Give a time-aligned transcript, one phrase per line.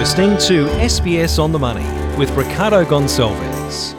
[0.00, 1.84] listening to SBS on the Money
[2.16, 3.94] with Ricardo Gonçalves.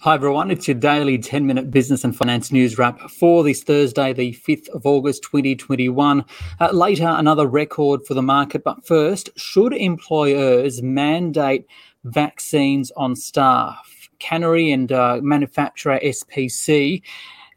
[0.00, 4.12] Hi everyone, it's your daily 10 minute business and finance news wrap for this Thursday,
[4.12, 6.24] the 5th of August 2021.
[6.58, 11.64] Uh, later, another record for the market, but first, should employers mandate
[12.02, 14.08] vaccines on staff?
[14.18, 17.00] Cannery and uh, manufacturer SPC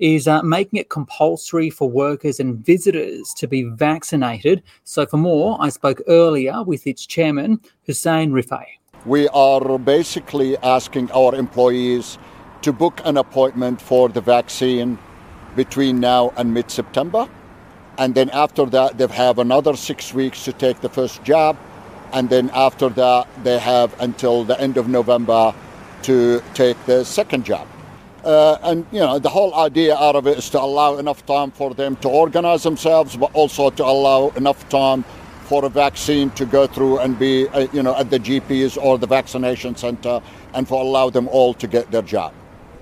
[0.02, 4.64] is uh, making it compulsory for workers and visitors to be vaccinated.
[4.84, 8.66] So, for more, I spoke earlier with its chairman, Hussein Rifai.
[9.06, 12.18] We are basically asking our employees
[12.64, 14.98] to book an appointment for the vaccine
[15.56, 17.28] between now and mid September.
[17.98, 21.58] And then after that, they have another six weeks to take the first jab.
[22.14, 25.54] And then after that, they have until the end of November
[26.04, 27.68] to take the second jab.
[28.24, 31.50] Uh, and you know the whole idea out of it is to allow enough time
[31.50, 35.04] for them to organize themselves, but also to allow enough time
[35.46, 39.00] for a vaccine to go through and be uh, you know at the GPs or
[39.00, 40.22] the vaccination center,
[40.54, 42.32] and for allow them all to get their jab.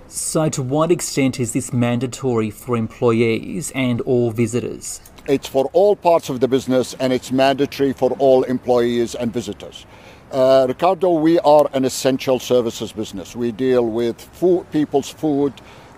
[0.08, 5.02] So, to what extent is this mandatory for employees and all visitors?
[5.28, 9.86] It's for all parts of the business, and it's mandatory for all employees and visitors.
[10.32, 13.36] Uh, Ricardo, we are an essential services business.
[13.36, 15.54] We deal with food, people's food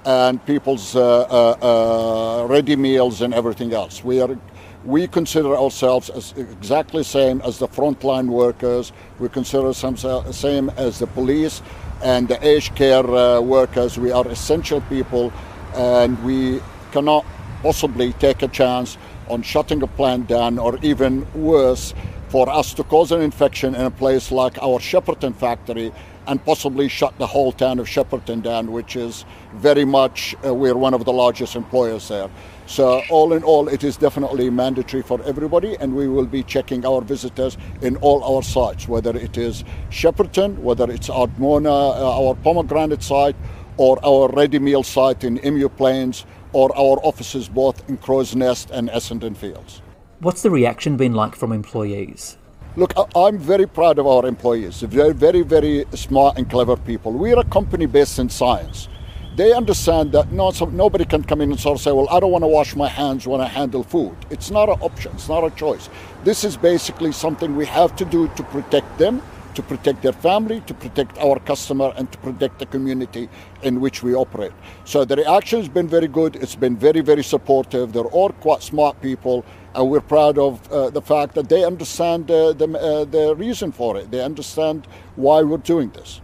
[0.06, 4.06] and people's uh, uh, uh, ready meals and everything else.
[4.06, 4.38] We are
[4.86, 8.94] we consider ourselves as exactly same as the frontline workers.
[9.20, 11.62] We consider ourselves same as the police
[12.02, 14.00] and the aged care uh, workers.
[14.00, 15.34] We are essential people,
[15.76, 16.62] and we
[16.94, 17.26] cannot
[17.62, 21.94] possibly take a chance on shutting a plant down, or even worse,
[22.32, 25.92] for us to cause an infection in a place like our Shepparton factory
[26.28, 30.78] and possibly shut the whole town of Shepparton down, which is very much, uh, we're
[30.78, 32.30] one of the largest employers there.
[32.68, 36.86] So, all in all, it is definitely mandatory for everybody, and we will be checking
[36.86, 42.36] our visitors in all our sites, whether it is Shepparton, whether it's Ardmona, uh, our
[42.36, 43.36] pomegranate site,
[43.76, 48.72] or our ready meal site in Emu Plains, or our offices both in Crow's Nest
[48.72, 49.82] and Essendon Fields.
[50.22, 52.38] What's the reaction been like from employees?
[52.76, 54.80] Look, I'm very proud of our employees.
[54.80, 57.12] They're very, very smart and clever people.
[57.12, 58.88] We're a company based in science.
[59.36, 62.20] They understand that no, so nobody can come in and sort of say, well, I
[62.20, 64.16] don't want to wash my hands when I handle food.
[64.30, 65.90] It's not an option, it's not a choice.
[66.24, 69.24] This is basically something we have to do to protect them
[69.56, 73.30] to protect their family, to protect our customer, and to protect the community
[73.64, 74.54] in which we operate.
[74.86, 76.36] So the reaction has been very good.
[76.36, 77.94] It's been very, very supportive.
[77.94, 79.46] They're all quite smart people,
[79.76, 83.72] and we're proud of uh, the fact that they understand uh, the, uh, the reason
[83.72, 84.12] for it.
[84.12, 86.22] They understand why we're doing this.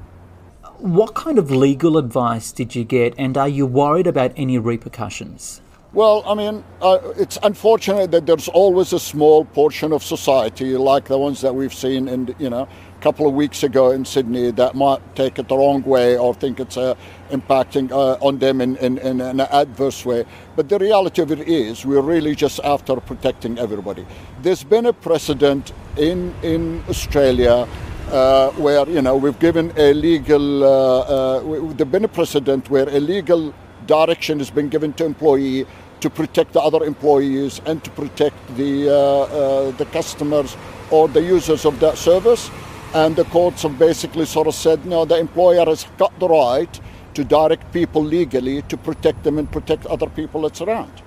[0.78, 5.62] What kind of legal advice did you get, and are you worried about any repercussions?
[5.94, 11.06] Well, I mean, uh, it's unfortunate that there's always a small portion of society, like
[11.06, 12.68] the ones that we've seen in, you know,
[12.98, 16.34] a couple of weeks ago in Sydney, that might take it the wrong way or
[16.34, 16.96] think it's uh,
[17.32, 20.26] impacting uh, on them in, in, in, an adverse way.
[20.58, 24.06] But the reality of it is, we're really just after protecting everybody.
[24.42, 27.68] There's been a precedent in in Australia.
[28.12, 32.88] Uh, where you know we've given a legal, uh, uh, there's been a precedent where
[32.88, 33.54] a legal
[33.88, 35.66] direction has been given to employee
[36.02, 40.56] to protect the other employees and to protect the, uh, uh, the customers
[40.92, 42.52] or the users of that service.
[42.94, 46.80] And the courts have basically sort of said, no, the employer has got the right
[47.16, 51.02] to direct people legally to protect them and protect other people that's around.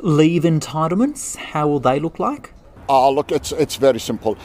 [0.00, 2.52] Leave entitlements, how will they look like?
[2.88, 4.36] Ah, look, it's, it's very simple.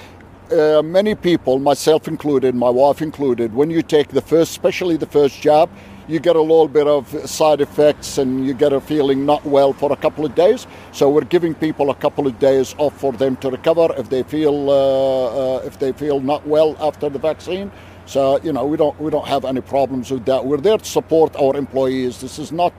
[0.51, 5.05] Uh, many people, myself included, my wife included, when you take the first, especially the
[5.05, 5.69] first jab,
[6.09, 9.73] you get a little bit of side effects and you get a feeling not well
[9.73, 10.65] for a couple of days.
[10.91, 14.23] So we're giving people a couple of days off for them to recover if they
[14.23, 17.71] feel uh, uh, if they feel not well after the vaccine.
[18.07, 20.43] So you know we don't we don't have any problems with that.
[20.43, 22.21] We're there to support our employees.
[22.21, 22.73] This is not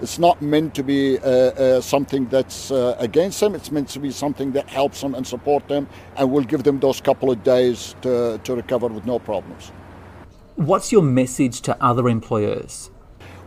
[0.00, 3.54] it's not meant to be uh, uh, something that's uh, against them.
[3.54, 5.86] It's meant to be something that helps them and support them,
[6.16, 9.70] and we'll give them those couple of days to, to recover with no problems.
[10.62, 12.92] What's your message to other employers?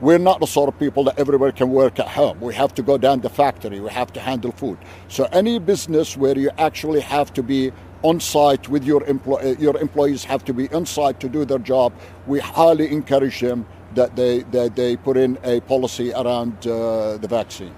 [0.01, 2.41] We're not the sort of people that everybody can work at home.
[2.41, 3.79] We have to go down the factory.
[3.79, 4.77] We have to handle food.
[5.07, 7.71] So any business where you actually have to be
[8.01, 11.59] on site with your employee, your employees have to be on site to do their
[11.59, 11.93] job.
[12.27, 17.29] We highly encourage them that they that they put in a policy around uh, the
[17.29, 17.73] vaccine.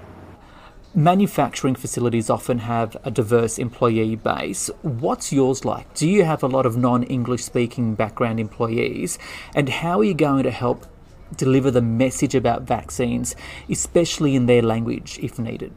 [0.96, 4.70] Manufacturing facilities often have a diverse employee base.
[4.82, 5.94] What's yours like?
[5.94, 9.20] Do you have a lot of non English speaking background employees?
[9.54, 10.88] And how are you going to help
[11.36, 13.36] deliver the message about vaccines,
[13.70, 15.74] especially in their language if needed?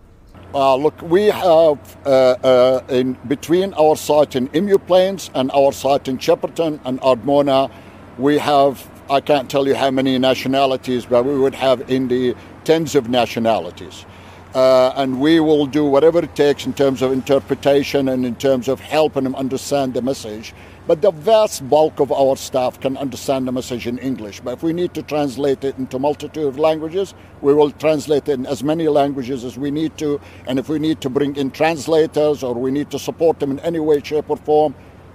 [0.54, 5.72] Uh, look, we have uh, uh, in between our site in Emu Plains and our
[5.72, 7.70] site in Shepparton and Ardmona,
[8.18, 12.36] we have I can't tell you how many nationalities, but we would have in the
[12.62, 14.06] tens of nationalities.
[14.55, 18.67] Uh, and we will do whatever it takes in terms of interpretation and in terms
[18.67, 20.52] of helping them understand the message.
[20.88, 24.41] But the vast bulk of our staff can understand the message in English.
[24.41, 28.32] But if we need to translate it into multitude of languages, we will translate it
[28.32, 30.20] in as many languages as we need to.
[30.49, 33.61] And if we need to bring in translators or we need to support them in
[33.61, 34.75] any way, shape, or form,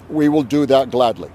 [0.09, 1.29] we will do that gladly.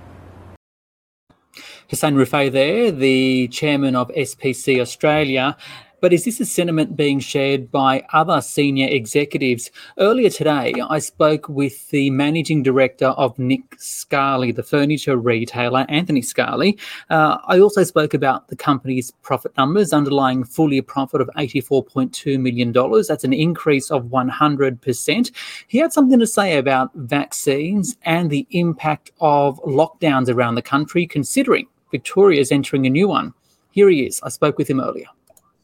[1.91, 5.56] Hussein Rifai there, the chairman of SPC Australia.
[6.00, 9.70] But is this a sentiment being shared by other senior executives?
[9.99, 16.23] Earlier today, I spoke with the managing director of Nick Scali, the furniture retailer, Anthony
[16.23, 16.79] Scali.
[17.11, 22.41] Uh, I also spoke about the company's profit numbers, underlying full year profit of $84.2
[22.41, 22.73] million.
[22.73, 25.31] That's an increase of 100%.
[25.67, 31.06] He had something to say about vaccines and the impact of lockdowns around the country,
[31.06, 33.35] considering Victoria is entering a new one.
[33.73, 34.20] Here he is.
[34.23, 35.06] I spoke with him earlier.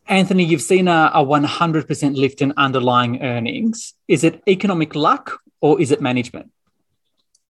[0.09, 3.95] Anthony, you've seen a, a 100% lift in underlying earnings.
[4.07, 6.53] Is it economic luck or is it management?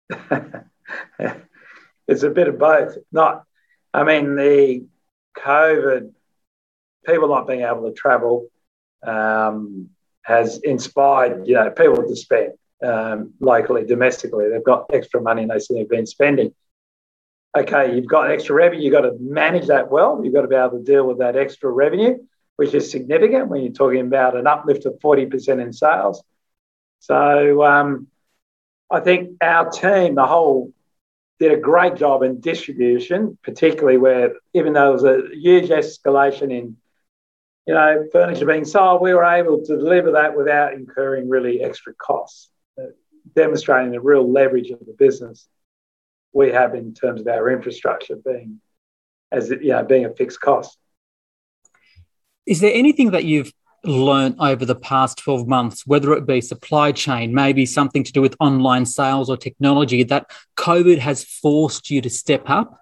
[2.07, 2.97] it's a bit of both.
[3.11, 3.45] Not,
[3.93, 4.85] I mean, the
[5.37, 6.11] COVID,
[7.05, 8.47] people not being able to travel
[9.01, 9.89] um,
[10.23, 12.51] has inspired, you know, people to spend
[12.83, 14.49] um, locally, domestically.
[14.49, 16.53] They've got extra money and they've been spending.
[17.57, 20.21] Okay, you've got extra revenue, you've got to manage that well.
[20.23, 22.17] You've got to be able to deal with that extra revenue
[22.61, 26.21] which is significant when you're talking about an uplift of 40% in sales.
[26.99, 28.05] So um,
[28.87, 30.71] I think our team, the whole,
[31.39, 36.51] did a great job in distribution, particularly where even though there was a huge escalation
[36.51, 36.77] in,
[37.65, 41.95] you know, furniture being sold, we were able to deliver that without incurring really extra
[41.95, 42.91] costs, uh,
[43.35, 45.47] demonstrating the real leverage of the business
[46.31, 48.61] we have in terms of our infrastructure being
[49.31, 50.77] as you know being a fixed cost.
[52.45, 53.51] Is there anything that you've
[53.83, 58.21] learned over the past 12 months, whether it be supply chain, maybe something to do
[58.21, 62.79] with online sales or technology, that COVID has forced you to step up?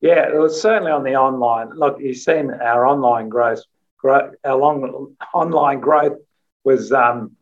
[0.00, 1.70] Yeah, it was certainly on the online.
[1.70, 3.62] Look, you've seen our online growth.
[4.04, 6.18] our long, online growth
[6.62, 7.36] was um,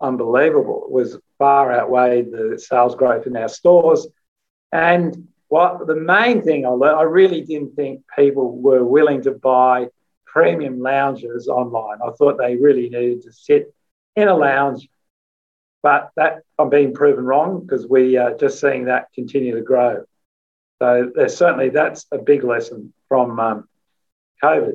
[0.00, 0.84] unbelievable.
[0.86, 4.06] It was far outweighed the sales growth in our stores.
[4.72, 9.32] And what the main thing I learned, I really didn't think people were willing to
[9.32, 9.88] buy
[10.24, 11.98] premium lounges online.
[12.04, 13.74] I thought they really needed to sit
[14.14, 14.88] in a lounge,
[15.82, 20.04] but that I'm being proven wrong because we are just seeing that continue to grow.
[20.80, 23.68] So there's certainly that's a big lesson from um,
[24.42, 24.74] COVID.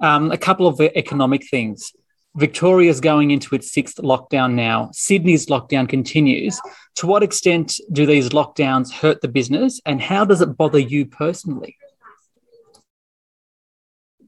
[0.00, 1.92] Um, a couple of economic things.
[2.38, 4.90] Victoria's going into its sixth lockdown now.
[4.92, 6.60] Sydney's lockdown continues.
[6.96, 11.04] To what extent do these lockdowns hurt the business and how does it bother you
[11.04, 11.76] personally?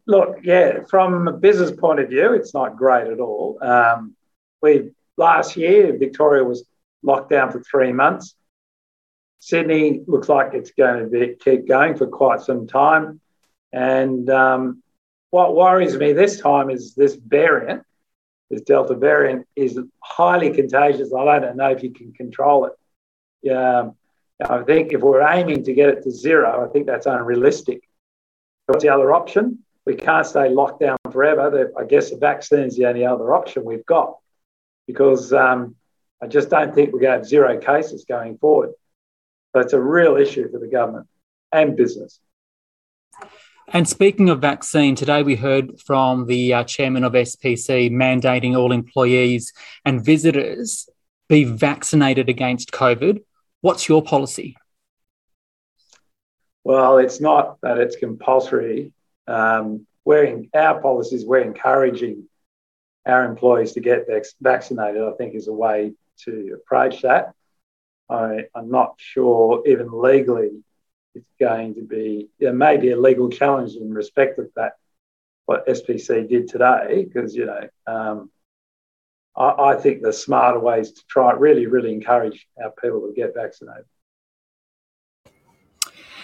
[0.09, 3.59] Look, yeah, from a business point of view, it's not great at all.
[3.63, 4.17] Um,
[4.61, 6.65] we last year Victoria was
[7.05, 8.35] locked down for three months.
[9.39, 13.21] Sydney looks like it's going to be, keep going for quite some time.
[13.73, 14.83] And um,
[15.31, 17.85] what worries me this time is this variant
[18.51, 21.13] this Delta variant is highly contagious.
[21.15, 22.73] I don't know if you can control it.
[23.43, 23.91] Yeah,
[24.45, 27.89] I think if we're aiming to get it to zero, I think that's unrealistic.
[28.67, 29.61] What's the other option?
[29.87, 31.73] We can't stay locked down forever.
[31.79, 34.17] I guess the vaccine is the only other option we've got
[34.87, 35.77] because um,
[36.23, 38.71] I just don't think we're going to have zero cases going forward.
[39.53, 41.07] So it's a real issue for the government
[41.53, 42.21] and business.
[43.73, 48.73] And speaking of vaccine, today we heard from the uh, chairman of SPC mandating all
[48.73, 49.53] employees
[49.85, 50.89] and visitors
[51.29, 53.23] be vaccinated against COVID.
[53.61, 54.57] What's your policy?
[56.65, 58.93] Well, it's not that it's compulsory.
[59.29, 62.29] Um, we're in, our policies, we're encouraging
[63.07, 65.93] our employees to get vac- vaccinated, I think is a way
[66.25, 67.35] to approach that.
[68.09, 70.65] I, I'm not sure, even legally,
[71.15, 74.75] it's going to be there may be a legal challenge in respect of that
[75.47, 78.31] what SPC did today because you know um,
[79.37, 83.35] I, I, think the smarter ways to try really really encourage our people to get
[83.35, 83.87] vaccinated.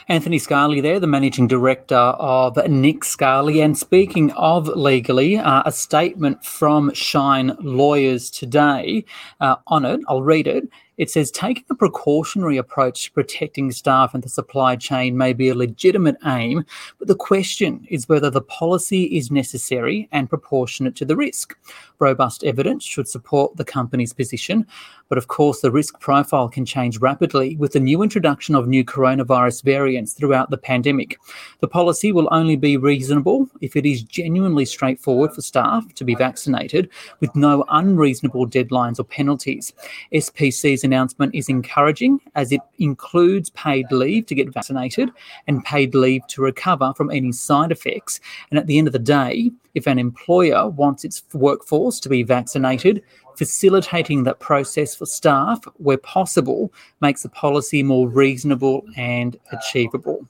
[0.09, 3.61] Anthony Scali there, the managing director of Nick Scali.
[3.61, 9.05] And speaking of legally, uh, a statement from Shine Lawyers today
[9.41, 10.69] uh, on it, I'll read it.
[10.99, 15.49] It says taking a precautionary approach to protecting staff and the supply chain may be
[15.49, 16.65] a legitimate aim,
[16.99, 21.57] but the question is whether the policy is necessary and proportionate to the risk.
[21.99, 24.67] Robust evidence should support the company's position,
[25.09, 28.85] but of course, the risk profile can change rapidly with the new introduction of new
[28.85, 31.19] coronavirus variants throughout the pandemic.
[31.61, 36.15] The policy will only be reasonable if it is genuinely straightforward for staff to be
[36.15, 39.73] vaccinated with no unreasonable deadlines or penalties.
[40.13, 45.11] SPC's announcement is encouraging as it includes paid leave to get vaccinated
[45.47, 48.21] and paid leave to recover from any side effects.
[48.51, 52.23] And at the end of the day, if an employer wants its workforce to be
[52.23, 53.03] vaccinated,
[53.37, 60.27] facilitating that process for staff where possible makes the policy more reasonable and achievable.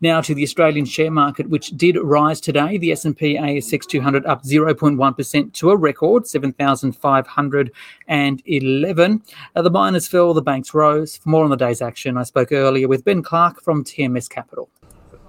[0.00, 2.76] Now to the Australian share market, which did rise today.
[2.78, 9.22] The S&P ASX 200 up 0.1% to a record 7,511.
[9.56, 11.16] Uh, the miners fell, the banks rose.
[11.16, 14.68] For more on the day's action, I spoke earlier with Ben Clark from TMS Capital.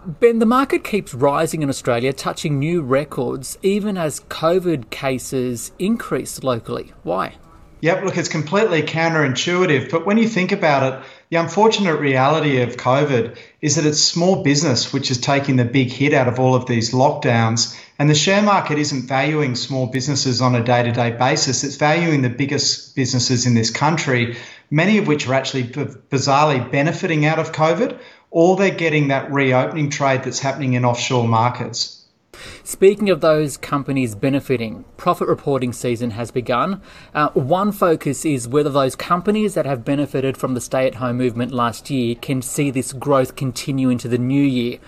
[0.06, 6.42] Ben, the market keeps rising in Australia, touching new records, even as COVID cases increase
[6.42, 6.94] locally.
[7.04, 7.36] Why?
[7.82, 12.78] Yep, look, it's completely counterintuitive, but when you think about it, the unfortunate reality of
[12.78, 16.56] COVID is that it's small business which is taking the big hit out of all
[16.56, 17.78] of these lockdowns.
[17.98, 21.76] And the share market isn't valuing small businesses on a day to day basis, it's
[21.76, 24.38] valuing the biggest businesses in this country,
[24.72, 28.00] many of which are actually bizarrely benefiting out of COVID
[28.32, 32.00] or they're getting that reopening trade that's happening in offshore markets.
[32.64, 36.82] Speaking of those companies benefiting, profit reporting season has begun.
[37.14, 41.18] Uh, one focus is whether those companies that have benefited from the stay at home
[41.18, 44.80] movement last year can see this growth continue into the new year.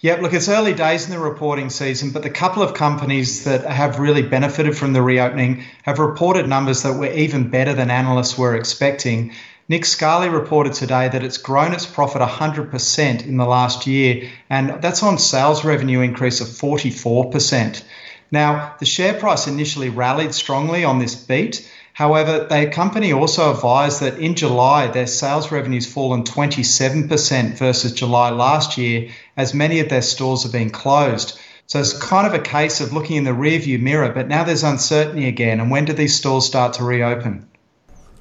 [0.00, 3.64] Yeah, look, it's early days in the reporting season, but the couple of companies that
[3.64, 8.36] have really benefited from the reopening have reported numbers that were even better than analysts
[8.36, 9.32] were expecting.
[9.66, 14.82] Nick Scali reported today that it's grown its profit 100% in the last year, and
[14.82, 17.82] that's on sales revenue increase of 44%.
[18.30, 21.66] Now, the share price initially rallied strongly on this beat.
[21.94, 28.28] However, the company also advised that in July, their sales revenues fallen 27% versus July
[28.28, 31.40] last year, as many of their stores have been closed.
[31.68, 34.62] So it's kind of a case of looking in the rearview mirror, but now there's
[34.62, 35.58] uncertainty again.
[35.58, 37.48] And when do these stores start to reopen?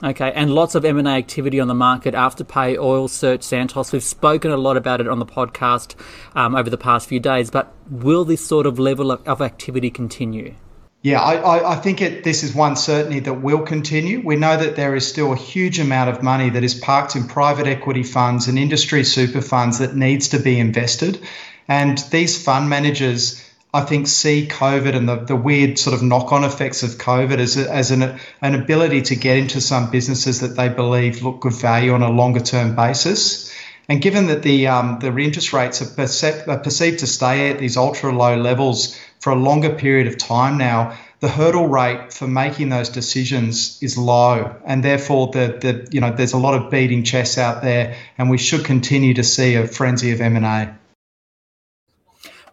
[0.03, 3.93] Okay, and lots of M&A activity on the market, Afterpay, Oil Search, Santos.
[3.93, 5.95] We've spoken a lot about it on the podcast
[6.35, 9.89] um, over the past few days, but will this sort of level of, of activity
[9.89, 10.55] continue?
[11.03, 14.21] Yeah, I, I think it, this is one certainty that will continue.
[14.25, 17.27] We know that there is still a huge amount of money that is parked in
[17.29, 21.21] private equity funds and industry super funds that needs to be invested.
[21.69, 23.41] And these fund managers
[23.75, 27.39] I think see COVID and the, the weird sort of knock on effects of COVID
[27.39, 31.39] as, a, as an, an ability to get into some businesses that they believe look
[31.39, 33.51] good value on a longer term basis.
[33.89, 37.59] And given that the um, the interest rates are, perceived, are perceived to stay at
[37.59, 42.27] these ultra low levels for a longer period of time now, the hurdle rate for
[42.27, 46.71] making those decisions is low, and therefore the, the you know there's a lot of
[46.71, 50.45] beating chess out there, and we should continue to see a frenzy of M and
[50.45, 50.77] A.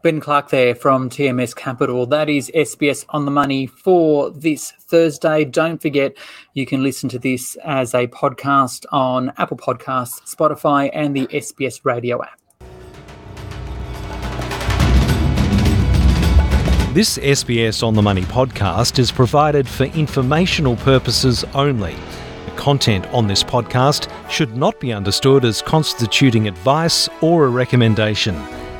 [0.02, 2.06] Ben Clark there from TMS Capital.
[2.06, 5.44] That is SBS on the money for this Thursday.
[5.44, 6.16] Don't forget,
[6.54, 11.84] you can listen to this as a podcast on Apple Podcasts, Spotify, and the SBS
[11.84, 12.40] radio app.
[16.94, 21.94] This SBS on the Money podcast is provided for informational purposes only.
[22.46, 28.34] The content on this podcast should not be understood as constituting advice or a recommendation.